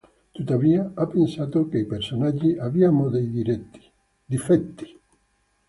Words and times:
Tuttavia, 0.33 0.93
ha 0.95 1.05
pensato 1.05 1.67
che 1.67 1.77
i 1.77 1.85
personaggi 1.85 2.57
abbiamo 2.57 3.07
dei 3.09 3.29
difetti. 4.25 4.99